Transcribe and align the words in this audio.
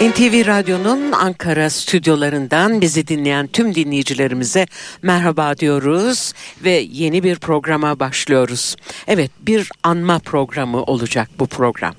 NTV 0.00 0.46
Radyo'nun 0.46 1.12
Ankara 1.12 1.70
stüdyolarından 1.70 2.80
bizi 2.80 3.08
dinleyen 3.08 3.46
tüm 3.46 3.74
dinleyicilerimize 3.74 4.66
merhaba 5.02 5.58
diyoruz 5.58 6.32
ve 6.64 6.70
yeni 6.70 7.22
bir 7.22 7.36
programa 7.36 8.00
başlıyoruz. 8.00 8.76
Evet 9.06 9.30
bir 9.40 9.68
anma 9.82 10.18
programı 10.18 10.82
olacak 10.82 11.30
bu 11.38 11.46
program. 11.46 11.94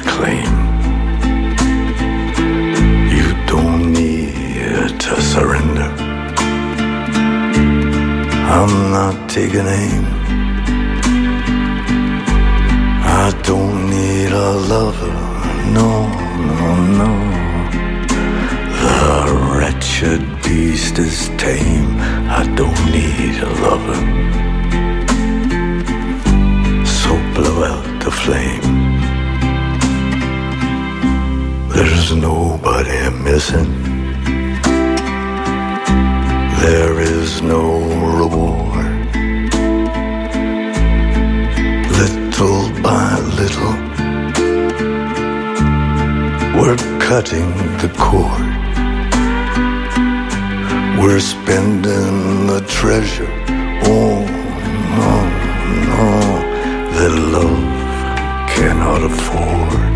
claim. 0.05 0.51
You 3.15 3.27
don't 3.45 3.93
need 3.93 4.99
to 4.99 5.21
surrender. 5.21 5.89
I'm 8.59 8.91
not 8.91 9.29
taking 9.29 9.67
aim. 9.81 10.05
I 13.25 13.31
don't 13.43 13.89
need 13.89 14.31
a 14.31 14.51
lover, 14.73 15.13
no, 15.77 15.91
no, 16.59 16.71
no. 17.01 17.11
The 18.83 18.97
wretched 19.55 20.21
beast 20.43 20.99
is 20.99 21.29
tame. 21.37 21.95
I 22.39 22.43
don't 22.59 22.81
need 22.91 23.35
a 23.41 23.51
lover. 23.65 23.99
So 26.85 27.11
blow 27.33 27.63
out 27.63 28.03
the 28.03 28.11
flame. 28.11 28.82
There's 31.73 32.15
nobody 32.15 33.09
missing. 33.23 33.71
There 36.61 36.99
is 36.99 37.41
no 37.41 37.63
reward. 38.19 38.93
Little 41.99 42.69
by 42.83 43.19
little, 43.39 43.75
we're 46.57 46.77
cutting 46.99 47.49
the 47.81 47.91
cord. 47.97 48.53
We're 51.01 51.19
spending 51.19 52.45
the 52.45 52.63
treasure. 52.67 53.33
Oh, 53.85 54.23
no, 54.99 55.13
no, 55.89 56.09
that 56.95 57.13
love 57.33 58.47
cannot 58.55 59.01
afford. 59.11 59.92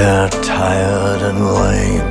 We're 0.00 0.30
tired 0.30 1.20
and 1.28 1.40
lame. 1.60 2.10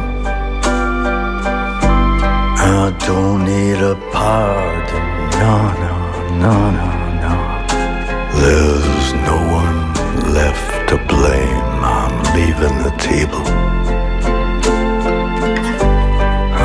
I 2.72 2.96
don't 3.00 3.46
need 3.46 3.80
a 3.82 3.96
pardon. 4.12 5.06
No, 5.42 5.56
no, 5.84 5.96
no, 6.44 6.56
no, 6.80 6.90
no. 7.24 7.36
There's 8.42 9.08
no 9.30 9.38
one 9.60 9.78
left 10.36 10.72
to 10.90 10.98
blame. 11.08 11.66
I'm 11.98 12.16
leaving 12.36 12.78
the 12.88 12.94
table. 13.00 13.48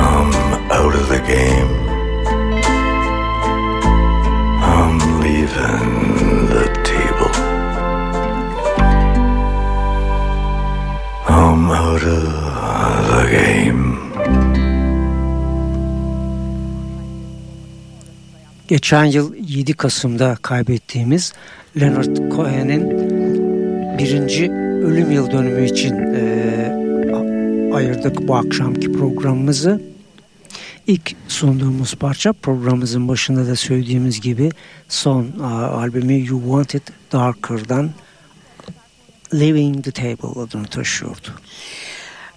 I'm 0.04 0.30
out 0.70 0.94
of 0.94 1.08
the 1.08 1.20
game. 1.26 1.73
Game. 13.34 13.94
Geçen 18.68 19.04
yıl 19.04 19.34
7 19.34 19.72
Kasım'da 19.72 20.36
kaybettiğimiz 20.42 21.32
Leonard 21.80 22.16
Cohen'in 22.36 22.90
birinci 23.98 24.50
ölüm 24.84 25.12
yıl 25.12 25.30
dönümü 25.30 25.64
için 25.66 25.94
e, 25.94 26.24
ayırdık 27.74 28.28
bu 28.28 28.36
akşamki 28.36 28.92
programımızı. 28.92 29.82
İlk 30.86 31.16
sunduğumuz 31.28 31.94
parça 31.94 32.32
programımızın 32.32 33.08
başında 33.08 33.46
da 33.46 33.56
söylediğimiz 33.56 34.20
gibi 34.20 34.50
son 34.88 35.26
a, 35.42 35.48
albümü 35.48 36.26
You 36.26 36.40
Want 36.40 36.74
It 36.74 36.82
Darker'dan 37.12 37.90
Leaving 39.34 39.84
the 39.84 39.90
Table 39.90 40.40
adını 40.40 40.66
taşıyordu. 40.66 41.28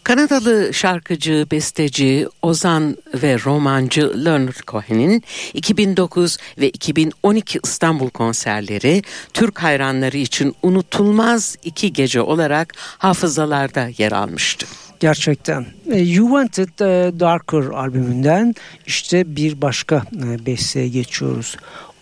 Kanadalı 0.07 0.73
şarkıcı, 0.73 1.47
besteci, 1.51 2.27
ozan 2.41 2.97
ve 3.13 3.37
romancı 3.45 4.25
Leonard 4.25 4.67
Cohen'in 4.67 5.23
2009 5.53 6.37
ve 6.57 6.69
2012 6.69 7.59
İstanbul 7.63 8.09
konserleri 8.09 9.01
Türk 9.33 9.63
hayranları 9.63 10.17
için 10.17 10.55
unutulmaz 10.63 11.55
iki 11.63 11.93
gece 11.93 12.21
olarak 12.21 12.73
hafızalarda 12.77 13.89
yer 13.97 14.11
almıştı. 14.11 14.67
Gerçekten. 14.99 15.65
E, 15.91 15.99
You 15.99 16.27
Wanted 16.27 16.79
Darker 17.19 17.63
albümünden 17.63 18.55
işte 18.85 19.35
bir 19.35 19.61
başka 19.61 19.95
e, 19.95 20.45
besteye 20.45 20.87
geçiyoruz. 20.87 21.57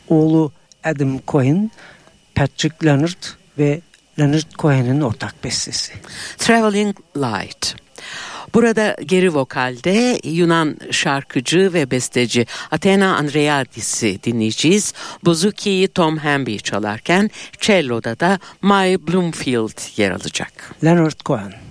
Oğlu 0.10 0.52
Adam 0.84 1.20
Cohen, 1.28 1.72
Patrick 2.36 2.86
Leonard 2.86 3.24
ve 3.58 3.82
Leonard 4.20 4.52
Cohen'in 4.58 5.02
ortak 5.02 5.44
bestesi. 5.44 5.94
Traveling 6.38 6.98
Light. 7.18 7.85
Burada 8.56 8.96
geri 9.06 9.36
vokalde 9.36 10.20
Yunan 10.24 10.78
şarkıcı 10.92 11.74
ve 11.74 11.92
besteci 11.92 12.46
Athena 12.72 13.16
Andreadis'i 13.16 14.24
dinleyeceğiz. 14.24 14.94
Bouzouki'yi 15.26 15.88
Tom 15.88 16.18
Hamby 16.18 16.58
çalarken 16.58 17.30
cello'da 17.60 18.20
da 18.20 18.40
My 18.62 19.08
Bloomfield 19.08 19.98
yer 20.00 20.12
alacak. 20.12 20.76
Leonard 20.84 21.20
Cohen. 21.26 21.65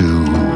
Do. 0.00 0.49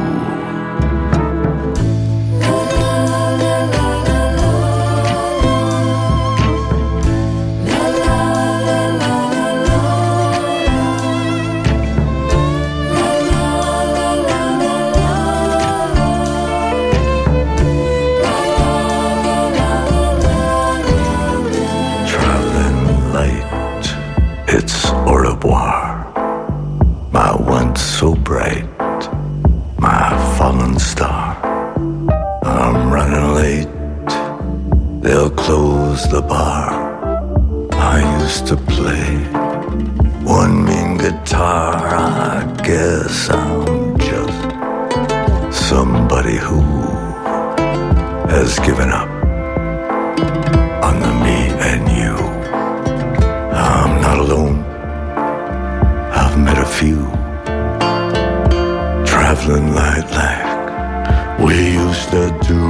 Like 60.01 61.39
we 61.39 61.55
used 61.73 62.11
to 62.11 62.27
do. 62.47 62.65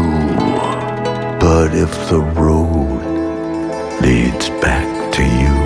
But 1.38 1.74
if 1.74 1.92
the 2.08 2.20
road 2.20 3.02
leads 4.00 4.48
back 4.60 5.12
to 5.14 5.22
you, 5.22 5.56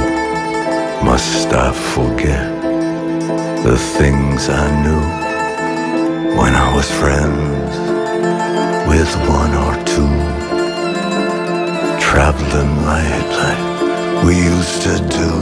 must 1.05 1.53
I 1.53 1.73
forget 1.95 2.49
the 3.65 3.77
things 3.99 4.49
I 4.49 4.67
knew? 4.83 5.29
when 6.38 6.55
I 6.55 6.73
was 6.73 6.88
friends 7.00 7.73
with 8.91 9.12
one 9.29 9.53
or 9.67 9.75
two. 9.93 10.15
Traveling 11.99 12.75
light 12.87 13.29
like 13.43 14.25
we 14.25 14.37
used 14.37 14.83
to 14.83 14.95
do. 15.19 15.33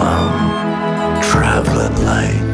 I'm 0.00 1.20
traveling 1.22 1.96
light. 2.06 2.45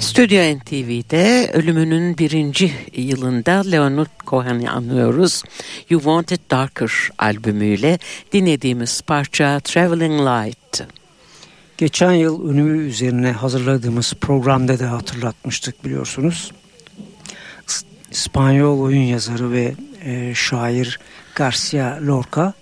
Stüdyo 0.00 0.56
NTV'de 0.56 1.50
ölümünün 1.52 2.18
birinci 2.18 2.72
yılında 2.92 3.50
Leonard 3.50 4.20
Cohen'i 4.26 4.70
anlıyoruz. 4.70 5.42
You 5.90 6.00
Want 6.00 6.32
It 6.32 6.50
Darker 6.50 6.90
albümüyle 7.18 7.98
dinlediğimiz 8.32 9.02
parça 9.02 9.60
Traveling 9.60 10.20
Light. 10.20 10.82
Geçen 11.78 12.12
yıl 12.12 12.50
ölümü 12.50 12.86
üzerine 12.86 13.32
hazırladığımız 13.32 14.14
programda 14.20 14.78
da 14.78 14.90
hatırlatmıştık 14.90 15.84
biliyorsunuz. 15.84 16.52
İspanyol 18.10 18.80
oyun 18.80 19.02
yazarı 19.02 19.52
ve 19.52 19.74
e, 20.04 20.34
şair 20.34 20.98
Garcia 21.34 21.98
Lorca, 22.06 22.54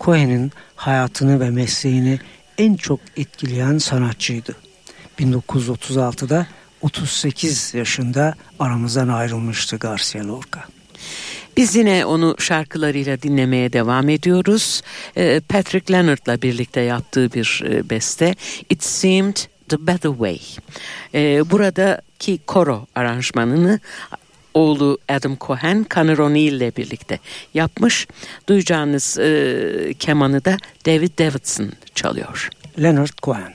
Cohen'in 0.00 0.52
hayatını 0.76 1.40
ve 1.40 1.50
mesleğini 1.50 2.18
en 2.58 2.74
çok 2.74 3.00
etkileyen 3.16 3.78
sanatçıydı. 3.78 4.56
1936'da 5.18 6.46
38 6.82 7.74
yaşında 7.74 8.34
aramızdan 8.58 9.08
ayrılmıştı 9.08 9.76
Garcia 9.76 10.28
Lorca. 10.28 10.64
Biz 11.56 11.76
yine 11.76 12.04
onu 12.04 12.36
şarkılarıyla 12.38 13.22
dinlemeye 13.22 13.72
devam 13.72 14.08
ediyoruz. 14.08 14.82
Ee, 15.16 15.40
Patrick 15.48 15.92
Leonard'la 15.92 16.42
birlikte 16.42 16.80
yaptığı 16.80 17.32
bir 17.32 17.62
e, 17.66 17.90
beste 17.90 18.34
It 18.70 18.84
Seemed 18.84 19.36
the 19.68 19.86
Better 19.86 20.10
Way. 20.10 20.40
Ee, 21.14 21.50
buradaki 21.50 22.38
koro 22.46 22.86
aranjmanını 22.94 23.80
oğlu 24.54 24.98
Adam 25.08 25.36
Cohen, 25.40 25.86
Conor 25.94 26.18
O'Neill 26.18 26.52
ile 26.52 26.76
birlikte 26.76 27.18
yapmış. 27.54 28.06
Duyacağınız 28.48 29.18
e, 29.18 29.94
kemanı 29.98 30.44
da 30.44 30.56
David 30.86 31.18
Davidson 31.18 31.72
çalıyor. 31.94 32.48
Leonard 32.78 33.18
Cohen. 33.22 33.54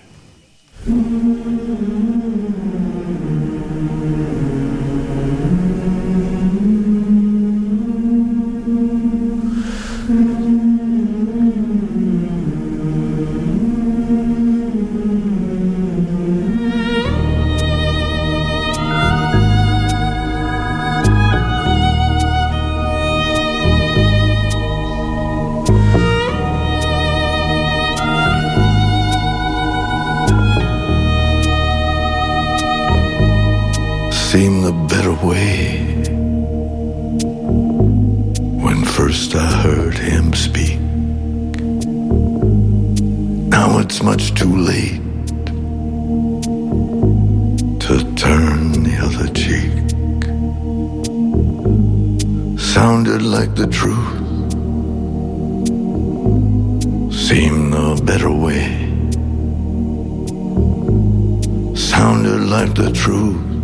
The 62.85 62.91
truth 62.93 63.55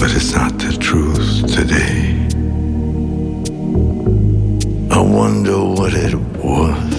but 0.00 0.10
it's 0.16 0.32
not 0.34 0.52
the 0.58 0.72
truth 0.78 1.46
today. 1.54 2.16
I 4.90 5.00
wonder 5.02 5.58
what 5.78 5.92
it 5.92 6.14
was. 6.42 6.94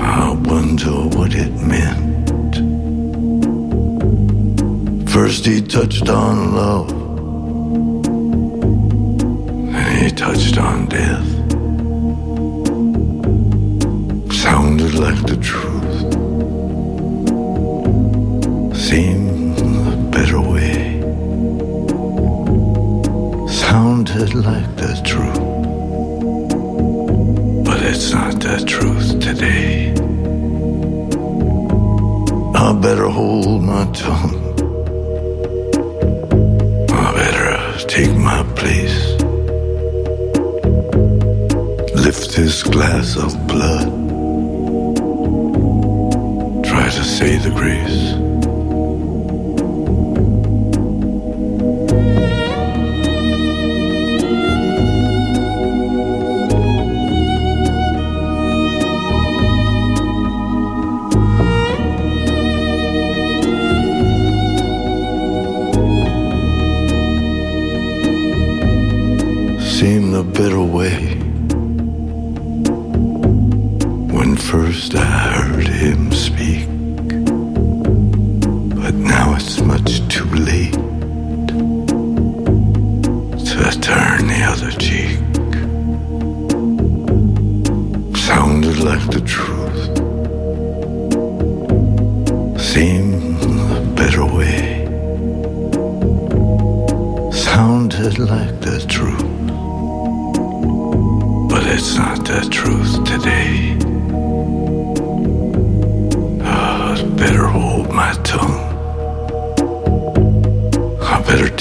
I 0.00 0.32
wonder 0.50 0.94
what 1.16 1.32
it 1.34 1.52
meant. 1.72 2.26
First 5.10 5.46
he 5.46 5.60
touched 5.62 6.08
on 6.08 6.54
love, 6.56 6.88
then 9.72 10.04
he 10.04 10.10
touched 10.10 10.58
on 10.58 10.86
death. 10.86 11.28
Sounded 14.42 14.94
like 14.94 15.22
the 15.24 15.36
truth. 15.40 15.73
Seemed 18.94 19.58
the 19.58 19.96
better 20.16 20.40
way. 20.40 21.00
Sounded 23.48 24.34
like 24.34 24.70
the 24.76 24.92
truth. 25.10 25.46
But 27.64 27.82
it's 27.82 28.12
not 28.12 28.34
the 28.38 28.58
truth 28.64 29.18
today. 29.18 29.90
I 32.54 32.72
better 32.86 33.08
hold 33.08 33.64
my 33.64 33.84
tongue. 33.86 34.38
I 36.92 37.06
better 37.22 37.86
take 37.88 38.14
my 38.16 38.44
place. 38.54 38.98
Lift 42.06 42.36
this 42.36 42.62
glass 42.62 43.16
of 43.16 43.32
blood. 43.48 43.88
Try 46.64 46.84
to 46.90 47.02
say 47.02 47.38
the 47.38 47.50
grace. 47.50 48.33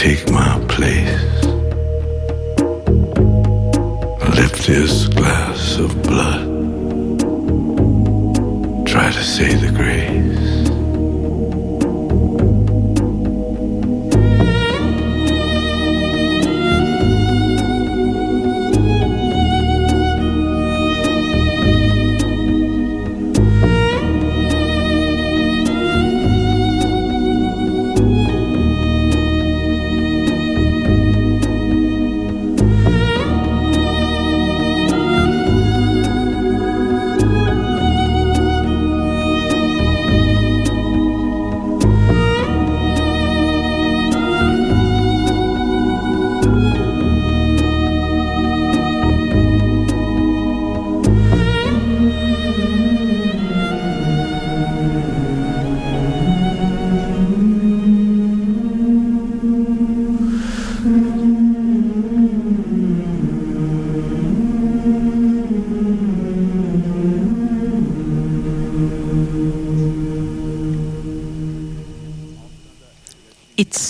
Take 0.04 0.30
my 0.32 0.60
place. 0.68 1.46
Lift 4.38 4.68
this 4.68 5.08
glass 5.08 5.78
of 5.78 5.92
blood. 6.04 6.46
Try 8.86 9.10
to 9.12 9.24
say 9.24 9.54
the 9.54 9.72
grace. 9.72 10.83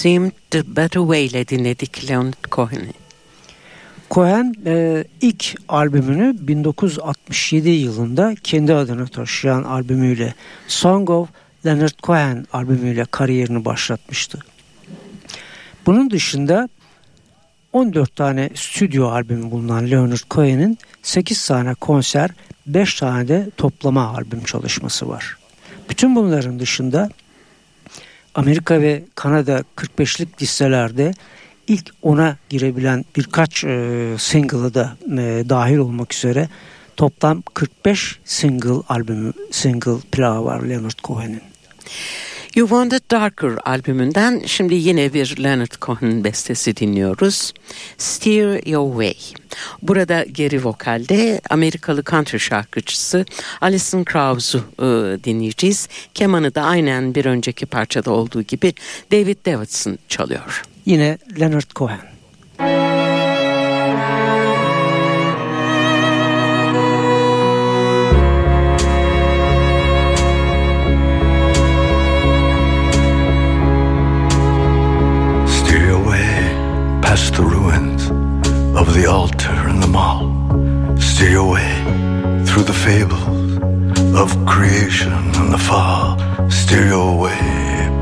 Seemed 0.03 0.31
the 0.51 0.75
Better 0.75 1.01
Way 1.01 1.25
ile 1.25 1.47
dinledik 1.47 2.09
Leonard 2.09 2.43
Cohen'i. 2.51 2.93
Cohen 4.11 4.53
e, 4.65 5.03
ilk 5.21 5.55
albümünü 5.67 6.47
1967 6.47 7.69
yılında 7.69 8.35
kendi 8.43 8.73
adını 8.73 9.07
taşıyan 9.07 9.63
albümüyle 9.63 10.33
Song 10.67 11.09
of 11.09 11.29
Leonard 11.65 11.99
Cohen 12.03 12.45
albümüyle 12.53 13.05
kariyerini 13.05 13.65
başlatmıştı. 13.65 14.39
Bunun 15.85 16.11
dışında 16.11 16.69
14 17.73 18.15
tane 18.15 18.49
stüdyo 18.55 19.07
albümü 19.07 19.51
bulunan 19.51 19.91
Leonard 19.91 20.29
Cohen'in 20.29 20.77
8 21.03 21.47
tane 21.47 21.73
konser, 21.73 22.29
5 22.67 22.95
tane 22.99 23.27
de 23.27 23.49
toplama 23.57 24.07
albüm 24.07 24.43
çalışması 24.43 25.09
var. 25.09 25.37
Bütün 25.89 26.15
bunların 26.15 26.59
dışında 26.59 27.09
Amerika 28.35 28.81
ve 28.81 29.03
Kanada 29.15 29.63
45'lik 29.77 30.41
listelerde 30.41 31.13
ilk 31.67 31.91
ona 32.01 32.37
girebilen 32.49 33.05
birkaç 33.17 33.63
e, 33.63 34.15
single'ı 34.17 34.73
da 34.73 34.97
e, 35.11 35.49
dahil 35.49 35.77
olmak 35.77 36.13
üzere 36.13 36.49
toplam 36.97 37.43
45 37.53 38.19
single 38.25 38.83
albümü, 38.89 39.33
single 39.51 39.97
plağı 40.11 40.45
var 40.45 40.63
Leonard 40.63 40.99
Cohen'in. 41.03 41.41
You 42.55 42.67
Want 42.67 43.11
Darker 43.11 43.51
albümünden 43.65 44.41
şimdi 44.45 44.75
yine 44.75 45.13
bir 45.13 45.43
Leonard 45.43 45.71
Cohen 45.81 46.23
bestesi 46.23 46.77
dinliyoruz. 46.77 47.53
Steer 47.97 48.67
Your 48.67 48.91
Way. 48.91 49.15
Burada 49.81 50.23
geri 50.23 50.65
vokalde 50.65 51.41
Amerikalı 51.49 52.03
country 52.03 52.39
şarkıcısı 52.39 53.25
Alison 53.61 54.03
Krause'u 54.03 54.61
e, 54.79 54.83
dinleyeceğiz. 55.23 55.87
Kemanı 56.13 56.55
da 56.55 56.61
aynen 56.61 57.15
bir 57.15 57.25
önceki 57.25 57.65
parçada 57.65 58.11
olduğu 58.11 58.41
gibi 58.41 58.73
David 59.11 59.37
Davidson 59.45 59.97
çalıyor. 60.07 60.63
Yine 60.85 61.17
Leonard 61.39 61.71
Cohen. 61.75 62.01
Steer 62.59 63.02
past 77.13 77.35
the 77.35 77.43
ruins 77.43 78.09
of 78.75 78.91
the 78.95 79.05
altar 79.05 79.55
and 79.69 79.83
the 79.83 79.87
mall. 79.87 80.23
Steer 80.99 81.29
your 81.37 81.51
way 81.51 81.73
through 82.43 82.63
the 82.63 82.79
fables 82.87 83.37
of 84.21 84.27
creation 84.47 85.13
and 85.13 85.53
the 85.53 85.63
fall. 85.69 86.17
Steer 86.49 86.87
your 86.87 87.15
way 87.25 87.37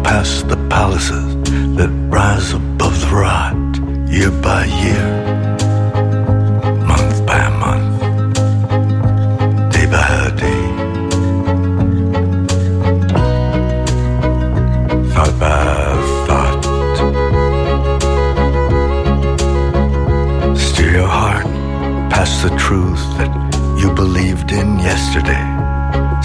past 0.05 0.47
the 0.47 0.55
palaces 0.69 1.27
that 1.75 1.89
rise 2.09 2.53
above 2.53 3.01
the 3.01 3.07
rot, 3.07 3.53
year 4.09 4.31
by 4.31 4.63
year, 4.83 5.40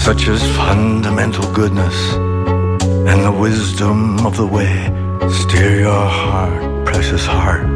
such 0.07 0.29
as 0.29 0.41
fundamental 0.55 1.43
goodness 1.51 2.13
and 3.11 3.25
the 3.25 3.35
wisdom 3.47 4.25
of 4.25 4.37
the 4.37 4.47
way. 4.47 4.75
Steer 5.29 5.81
your 5.81 6.05
heart, 6.21 6.85
precious 6.85 7.25
heart, 7.25 7.67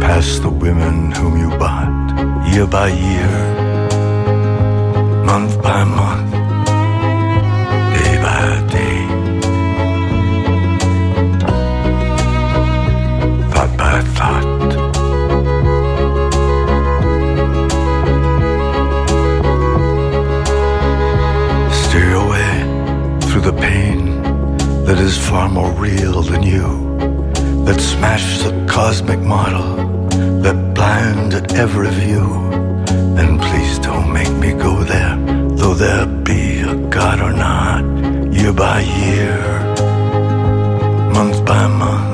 past 0.00 0.40
the 0.40 0.48
women 0.48 1.10
whom 1.10 1.36
you 1.36 1.50
bought, 1.58 1.92
year 2.50 2.66
by 2.66 2.88
year, 2.88 3.34
month 5.26 5.62
by 5.62 5.84
month, 5.84 6.41
is 25.02 25.18
far 25.18 25.48
more 25.48 25.72
real 25.72 26.22
than 26.22 26.42
you, 26.44 26.96
that 27.64 27.80
smashed 27.80 28.44
the 28.44 28.52
cosmic 28.66 29.18
model, 29.18 29.76
that 30.42 30.74
blinded 30.74 31.52
every 31.54 31.90
view. 31.90 32.26
And 33.18 33.40
please 33.40 33.78
don't 33.80 34.12
make 34.12 34.32
me 34.44 34.52
go 34.52 34.74
there, 34.84 35.16
though 35.56 35.74
there 35.74 36.06
be 36.06 36.60
a 36.60 36.74
God 36.88 37.20
or 37.20 37.32
not, 37.32 37.82
year 38.32 38.52
by 38.52 38.80
year, 38.80 39.38
month 41.16 41.44
by 41.44 41.66
month, 41.66 42.11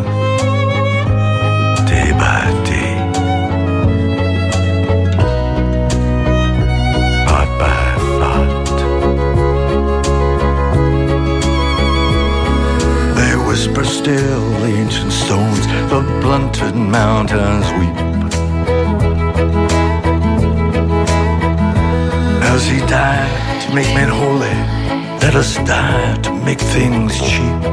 die 25.69 26.17
to 26.23 26.33
make 26.33 26.59
things 26.59 27.21
cheap. 27.21 27.69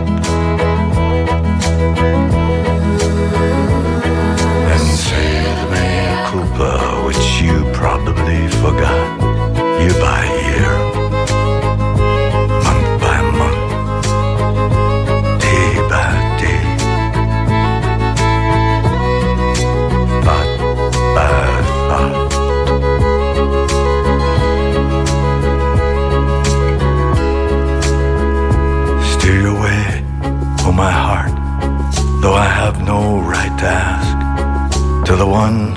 To 35.05 35.15
the 35.15 35.25
one 35.25 35.75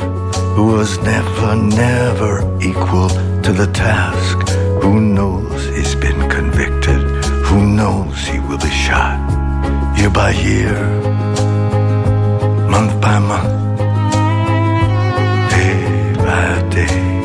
who 0.55 0.69
was 0.79 0.99
never, 1.01 1.55
never 1.55 2.41
equal 2.62 3.11
to 3.43 3.53
the 3.53 3.67
task, 3.75 4.49
who 4.83 5.01
knows 5.01 5.67
he's 5.67 5.95
been 5.95 6.31
convicted? 6.31 7.01
Who 7.49 7.67
knows 7.67 8.17
he 8.27 8.41
will 8.41 8.57
be 8.59 8.71
shot? 8.71 9.19
Year 9.99 10.11
by 10.11 10.31
year, 10.31 10.79
month 12.71 13.01
by 13.03 13.19
month, 13.19 13.79
day 15.51 16.14
by 16.17 16.69
day. 16.71 17.17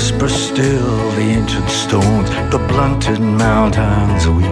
Whisper 0.00 0.30
still, 0.30 1.10
the 1.10 1.20
ancient 1.20 1.68
stones, 1.68 2.30
the 2.50 2.58
blunted 2.68 3.20
mountains 3.20 4.26
weep. 4.26 4.46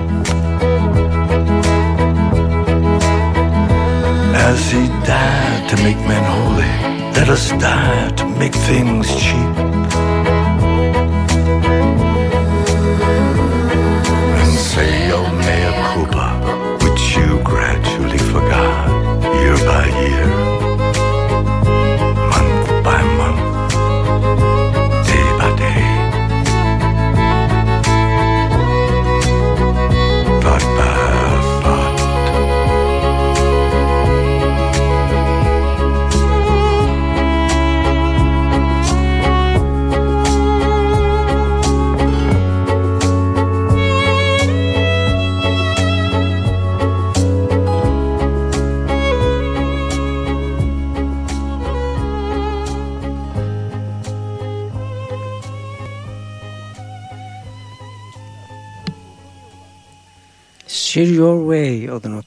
As 4.36 4.70
he 4.70 4.86
died 5.06 5.70
to 5.70 5.76
make 5.82 5.96
men 6.06 6.24
holy, 6.36 6.74
let 7.18 7.30
us 7.30 7.48
die 7.52 8.10
to 8.16 8.26
make 8.38 8.54
things 8.54 9.06
cheap. 9.16 9.67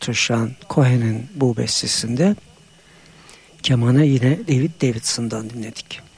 Taşıyan 0.01 0.51
Cohen'in 0.69 1.27
bu 1.35 1.57
bestesinde 1.57 2.35
kemanı 3.63 4.05
yine 4.05 4.39
David 4.47 4.71
Davidson'dan 4.81 5.49
dinledik. 5.49 6.10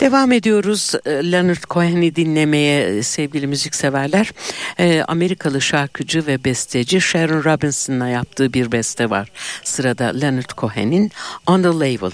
Devam 0.00 0.32
ediyoruz 0.32 0.94
e, 1.06 1.10
Leonard 1.10 1.62
Cohen'i 1.70 2.16
dinlemeye 2.16 2.82
e, 2.82 3.02
sevgili 3.02 3.46
müzikseverler. 3.46 4.32
E, 4.78 5.02
Amerikalı 5.08 5.60
şarkıcı 5.60 6.26
ve 6.26 6.44
besteci 6.44 7.00
Sharon 7.00 7.44
Robinson'la 7.44 8.08
yaptığı 8.08 8.52
bir 8.52 8.72
beste 8.72 9.10
var. 9.10 9.32
Sırada 9.64 10.04
Leonard 10.04 10.50
Cohen'in 10.56 11.10
On 11.46 11.62
The 11.62 11.68
Label. 11.68 12.12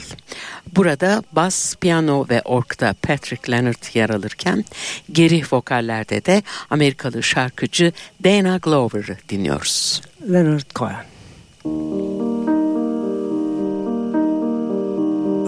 Burada 0.76 1.22
bas, 1.32 1.76
piyano 1.76 2.26
ve 2.30 2.42
orkta 2.44 2.94
Patrick 3.02 3.52
Leonard 3.52 3.94
yer 3.94 4.10
alırken 4.10 4.64
geri 5.12 5.42
vokallerde 5.52 6.24
de 6.24 6.42
Amerikalı 6.70 7.22
şarkıcı 7.22 7.92
Dana 8.24 8.56
Glover'ı 8.56 9.16
dinliyoruz. 9.28 10.02
Leonard 10.32 10.70
Cohen. 10.74 11.04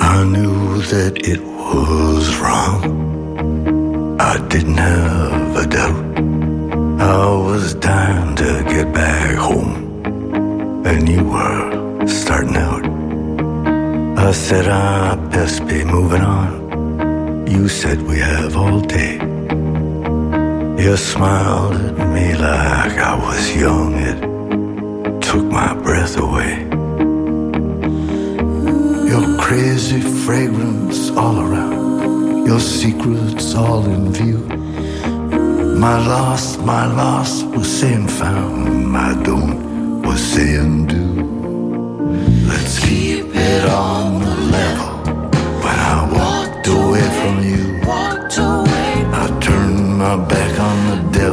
I 0.01 0.25
knew 0.25 0.56
that 0.81 1.27
it 1.27 1.41
was 1.43 2.37
wrong. 2.37 2.81
I 4.21 4.37
didn't 4.49 4.77
have 4.77 5.57
a 5.57 5.67
doubt. 5.67 6.05
I 7.01 7.29
was 7.49 7.75
dying 7.75 8.37
to 8.37 8.65
get 8.69 8.93
back 8.93 9.37
home. 9.37 10.05
And 10.85 11.09
you 11.09 11.25
were 11.25 12.07
starting 12.07 12.57
out. 12.57 12.85
I 14.19 14.33
said 14.33 14.69
I 14.69 15.15
best 15.31 15.67
be 15.67 15.85
moving 15.85 16.23
on. 16.23 17.47
You 17.47 17.69
said 17.69 18.03
we 18.03 18.19
have 18.19 18.57
all 18.57 18.81
day. 18.81 19.15
You 20.83 20.97
smiled 20.97 21.75
at 22.01 22.09
me 22.15 22.35
like 22.35 22.99
I 22.99 23.15
was 23.27 23.57
young. 23.57 23.95
It 23.95 25.23
took 25.23 25.45
my 25.45 25.75
breath 25.75 26.19
away. 26.19 26.76
Crazy 29.47 30.01
fragrance 30.01 31.11
all 31.11 31.39
around, 31.39 32.47
your 32.47 32.59
secrets 32.59 33.55
all 33.55 33.85
in 33.87 34.13
view. 34.13 34.39
My 35.79 36.05
loss, 36.05 36.57
my 36.59 36.87
loss 36.87 37.45
was 37.45 37.69
saying 37.81 38.09
found, 38.09 38.89
my 38.89 39.15
don't 39.23 40.03
was 40.03 40.21
saying 40.21 40.89
do. 40.89 41.05
Let's 42.49 42.81
keep 42.85 43.27
it 43.37 43.65
on 43.71 44.19
the 44.19 44.37
level. 44.57 44.93
When 45.63 45.79
I 45.95 45.99
walked 46.19 46.67
away 46.67 47.07
from 47.21 47.37
you, 47.51 47.83
I 49.23 49.39
turned 49.41 49.97
my 49.97 50.17
back 50.27 50.59
on 50.59 50.77
the 50.91 50.97
devil, 51.21 51.26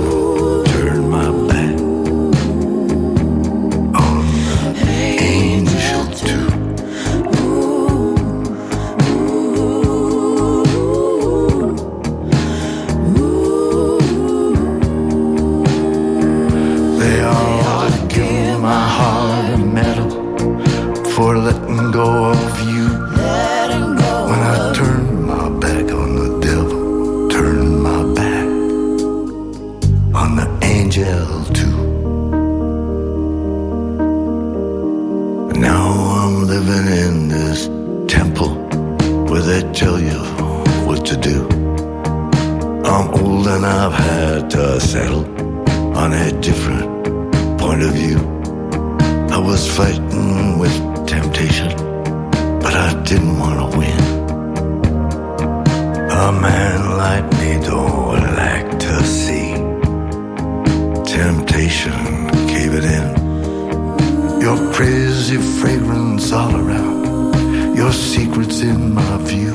temptation 61.84 62.48
caving 62.48 62.84
in. 62.84 64.42
Your 64.42 64.58
crazy 64.74 65.38
fragrance 65.38 66.32
all 66.32 66.56
around, 66.56 67.76
your 67.76 67.92
secrets 67.92 68.62
in 68.62 68.94
my 68.94 69.18
view. 69.20 69.54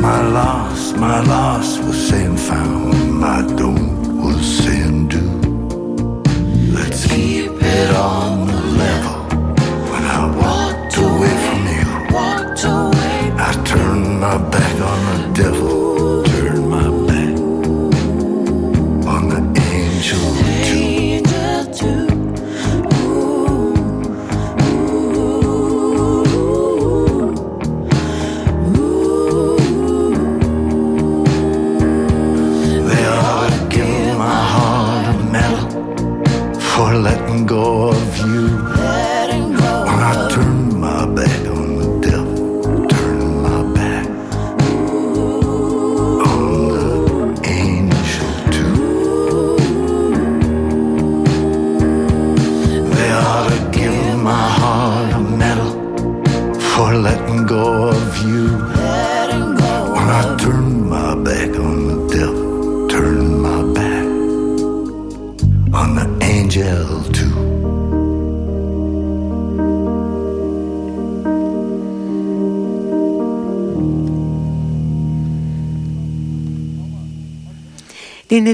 My 0.00 0.26
loss, 0.28 0.92
my 0.94 1.20
loss 1.20 1.78
was 1.78 2.08
saying 2.08 2.36
found, 2.36 3.20
my 3.20 3.42
don't 3.56 4.22
was 4.22 4.44
saying 4.64 5.08
do. 5.08 5.25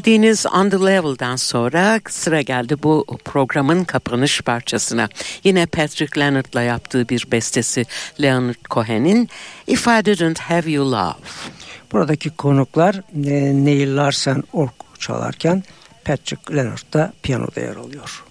Dinlediğiniz 0.05 0.47
On 0.47 0.71
The 0.71 0.77
Level'dan 0.77 1.37
sonra 1.37 2.01
sıra 2.09 2.41
geldi 2.41 2.77
bu 2.83 3.07
programın 3.25 3.85
kapanış 3.85 4.41
parçasına. 4.41 5.09
Yine 5.45 5.67
Patrick 5.67 6.21
Leonard'la 6.21 6.63
yaptığı 6.63 7.09
bir 7.09 7.27
bestesi 7.33 7.87
Leonard 8.23 8.65
Cohen'in 8.71 9.29
If 9.67 9.87
I 9.87 10.05
Didn't 10.05 10.39
Have 10.39 10.71
You 10.71 10.93
Love. 10.93 11.15
Buradaki 11.93 12.31
konuklar 12.31 12.95
e, 12.95 13.65
Neil 13.65 13.97
Larsen 13.97 14.43
org 14.53 14.73
çalarken 14.99 15.63
Patrick 16.05 16.57
Leonard 16.57 16.93
da 16.93 17.13
piyanoda 17.23 17.61
yer 17.61 17.77
alıyor. 17.77 18.25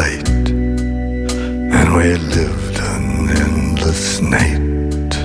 And 0.00 1.92
we 1.96 2.14
lived 2.14 2.78
an 2.78 3.30
endless 3.30 4.20
night 4.20 5.16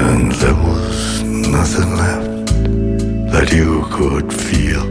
and 0.00 0.32
there 0.32 0.54
was 0.54 1.22
nothing 1.22 1.96
left 1.96 2.46
that 3.32 3.52
you 3.52 3.84
could 3.90 4.32
feel. 4.32 4.82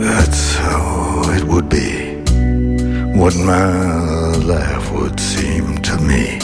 That's 0.00 0.54
how 0.56 1.22
it 1.36 1.44
would 1.44 1.68
be, 1.68 2.16
what 3.18 3.36
my 3.36 4.36
life 4.36 4.92
would 4.92 5.20
seem 5.20 5.76
to 5.82 5.98
me 5.98 6.38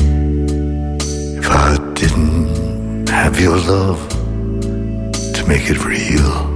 if 1.38 1.50
I 1.50 1.78
didn't 1.94 3.08
have 3.08 3.40
your 3.40 3.56
love 3.56 4.06
to 4.10 5.44
make 5.48 5.70
it 5.70 5.84
real. 5.86 6.49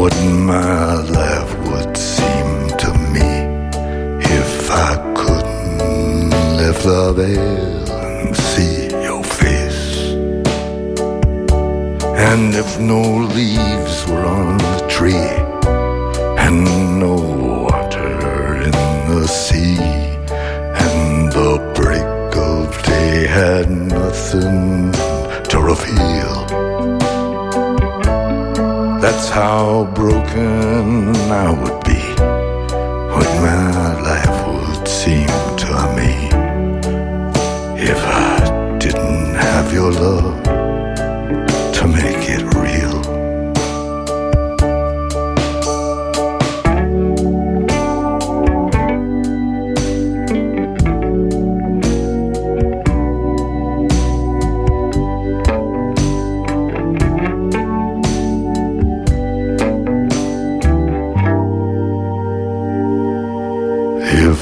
What 0.00 0.16
my 0.24 0.94
life 0.94 1.52
would 1.68 1.94
seem 1.94 2.68
to 2.82 2.90
me 3.14 3.30
if 4.38 4.70
I 4.70 4.96
couldn't 5.14 6.30
lift 6.56 6.84
the 6.84 7.12
veil 7.12 7.92
and 7.92 8.34
see 8.34 8.88
your 9.04 9.22
face. 9.22 10.14
And 12.16 12.54
if 12.54 12.80
no 12.80 13.02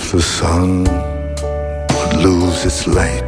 If 0.08 0.12
the 0.12 0.22
sun 0.22 0.84
would 0.84 2.24
lose 2.24 2.64
its 2.64 2.86
light 2.86 3.22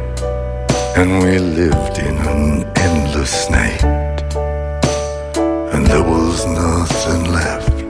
and 0.97 1.21
we 1.21 1.37
lived 1.37 1.99
in 1.99 2.17
an 2.17 2.63
endless 2.75 3.51
night 3.51 3.83
and 5.73 5.85
there 5.85 6.01
was 6.01 6.43
nothing 6.47 7.31
left 7.31 7.89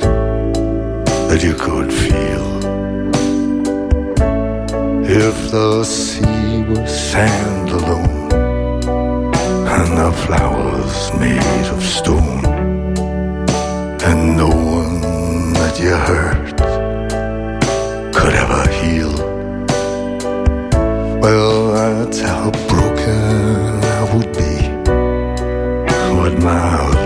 that 1.29 1.41
you 1.41 1.53
could 1.53 1.89
feel. 1.93 2.47
If 5.07 5.51
the 5.51 5.85
sea 5.85 6.63
was 6.63 6.91
sand 6.91 7.69
alone 7.69 8.29
and 9.71 9.97
the 10.01 10.11
flowers 10.25 11.13
made 11.17 11.67
of 11.71 11.81
stone 11.81 12.45
and 14.03 14.35
no 14.35 14.49
one 14.49 15.53
that 15.53 15.79
you 15.79 15.95
hurt 15.95 16.40
Well, 21.21 21.71
that's 21.73 22.19
how 22.19 22.49
broken 22.67 23.83
I 23.83 24.15
would 24.15 24.33
be. 24.33 24.55
What 26.15 26.33
my 26.41 27.00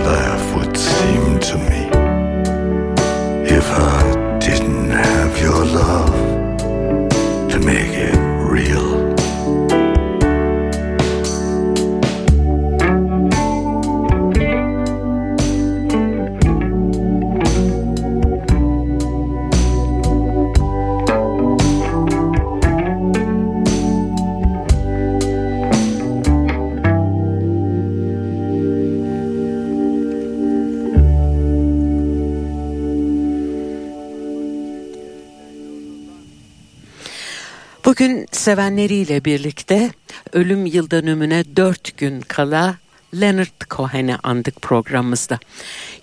Bugün 37.95 38.25
sevenleriyle 38.31 39.25
birlikte 39.25 39.91
ölüm 40.33 40.65
yıl 40.65 40.89
dönümüne 40.89 41.43
dört 41.55 41.97
gün 41.97 42.21
kala 42.21 42.75
Leonard 43.21 43.61
Cohen'i 43.69 44.15
andık 44.23 44.61
programımızda. 44.61 45.39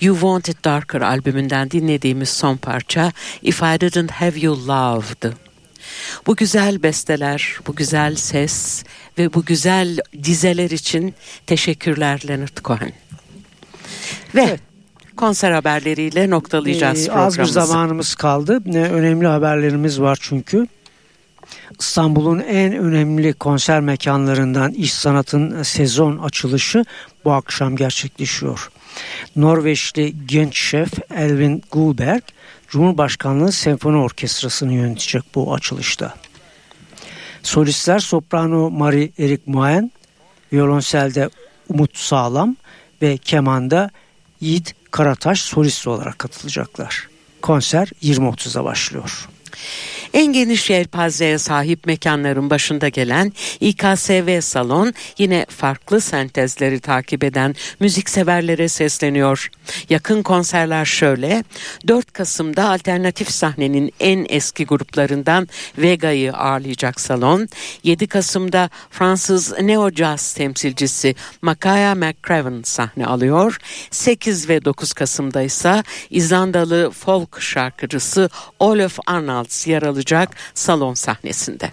You 0.00 0.14
Want 0.16 0.48
It 0.48 0.64
Darker 0.64 1.00
albümünden 1.00 1.70
dinlediğimiz 1.70 2.28
son 2.28 2.56
parça 2.56 3.12
If 3.42 3.62
I 3.62 3.80
Didn't 3.80 4.10
Have 4.10 4.38
You 4.40 4.68
Love'dı. 4.68 5.34
Bu 6.26 6.36
güzel 6.36 6.82
besteler, 6.82 7.58
bu 7.66 7.74
güzel 7.74 8.16
ses 8.16 8.84
ve 9.18 9.34
bu 9.34 9.44
güzel 9.44 9.98
dizeler 10.24 10.70
için 10.70 11.14
teşekkürler 11.46 12.22
Leonard 12.28 12.58
Cohen. 12.64 12.92
Ve 14.34 14.42
Evet. 14.42 14.60
konser 15.16 15.52
haberleriyle 15.52 16.30
noktalayacağız 16.30 17.08
Ee, 17.08 17.12
az 17.12 17.32
bir 17.32 17.36
programımızı. 17.36 17.52
zamanımız 17.66 18.14
kaldı. 18.14 18.60
Ne 18.66 18.82
önemli 18.84 19.26
haberlerimiz 19.26 20.00
var 20.00 20.18
çünkü. 20.20 20.66
İstanbul'un 21.80 22.38
en 22.38 22.72
önemli 22.72 23.32
konser 23.32 23.80
mekanlarından 23.80 24.72
İş 24.72 24.92
Sanat'ın 24.92 25.62
sezon 25.62 26.18
açılışı 26.18 26.84
bu 27.24 27.32
akşam 27.32 27.76
gerçekleşiyor. 27.76 28.70
Norveçli 29.36 30.14
genç 30.26 30.58
şef 30.58 30.88
Elvin 31.16 31.62
Gulberg, 31.70 32.22
Cumhurbaşkanlığı 32.68 33.52
Senfoni 33.52 33.96
Orkestrası'nı 33.96 34.72
yönetecek 34.72 35.22
bu 35.34 35.54
açılışta. 35.54 36.14
Solistler 37.42 37.98
soprano 37.98 38.70
Marie 38.70 39.10
Erik 39.18 39.46
Moen, 39.46 39.92
violonselde 40.52 41.30
Umut 41.68 41.96
Sağlam 41.96 42.56
ve 43.02 43.16
kemanda 43.16 43.90
Yiğit 44.40 44.74
Karataş 44.90 45.40
solist 45.40 45.86
olarak 45.86 46.18
katılacaklar. 46.18 47.08
Konser 47.42 47.88
20.30'da 48.02 48.64
başlıyor. 48.64 49.28
En 50.12 50.32
geniş 50.32 50.70
yelpazeye 50.70 51.38
sahip 51.38 51.86
mekanların 51.86 52.50
başında 52.50 52.88
gelen 52.88 53.32
İKSV 53.60 54.40
Salon 54.40 54.94
yine 55.18 55.46
farklı 55.48 56.00
sentezleri 56.00 56.80
takip 56.80 57.24
eden 57.24 57.54
müzikseverlere 57.80 58.68
sesleniyor. 58.68 59.50
Yakın 59.88 60.22
konserler 60.22 60.84
şöyle. 60.84 61.44
4 61.88 62.12
Kasım'da 62.12 62.70
alternatif 62.70 63.30
sahnenin 63.30 63.92
en 64.00 64.26
eski 64.28 64.66
gruplarından 64.66 65.48
Vega'yı 65.78 66.32
ağırlayacak 66.32 67.00
salon. 67.00 67.48
7 67.84 68.06
Kasım'da 68.06 68.70
Fransız 68.90 69.60
neo 69.60 69.90
jazz 69.90 70.32
temsilcisi 70.32 71.14
Makaya 71.42 71.94
McCraven 71.94 72.62
sahne 72.62 73.06
alıyor. 73.06 73.58
8 73.90 74.48
ve 74.48 74.64
9 74.64 74.92
Kasım'da 74.92 75.42
ise 75.42 75.82
İzlandalı 76.10 76.90
folk 76.90 77.40
şarkıcısı 77.40 78.30
Olaf 78.58 78.98
Arnalds 79.06 79.66
yer 79.66 79.82
alacak 79.82 80.01
salon 80.54 80.94
sahnesinde. 80.94 81.72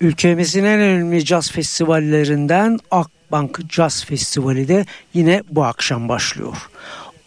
Ülkemizin 0.00 0.64
en 0.64 0.80
önemli 0.80 1.24
caz 1.24 1.50
festivallerinden 1.50 2.78
Akbank 2.90 3.60
Jazz 3.70 4.04
Festivali 4.04 4.68
de 4.68 4.86
yine 5.14 5.42
bu 5.50 5.64
akşam 5.64 6.08
başlıyor. 6.08 6.56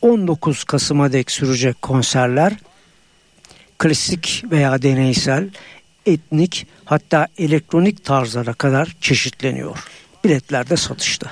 19 0.01 0.63
Kasım'a 0.63 1.11
dek 1.11 1.31
sürecek 1.31 1.81
konserler 1.81 2.53
klasik 3.79 4.43
veya 4.51 4.81
deneysel, 4.81 5.49
etnik 6.05 6.67
hatta 6.85 7.27
elektronik 7.37 8.05
tarzlara 8.05 8.53
kadar 8.53 8.95
çeşitleniyor. 9.01 9.77
Biletler 10.23 10.69
de 10.69 10.77
satışta. 10.77 11.31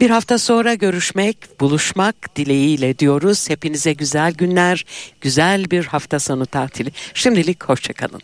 Bir 0.00 0.10
hafta 0.10 0.38
sonra 0.38 0.74
görüşmek, 0.74 1.60
buluşmak 1.60 2.36
dileğiyle 2.36 2.98
diyoruz. 2.98 3.50
Hepinize 3.50 3.92
güzel 3.92 4.32
günler, 4.32 4.84
güzel 5.20 5.70
bir 5.70 5.84
hafta 5.84 6.18
sonu 6.18 6.46
tatili. 6.46 6.90
Şimdilik 7.14 7.64
hoşçakalın. 7.64 8.20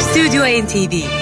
Stüdyo 0.00 0.44
NTV 0.44 1.21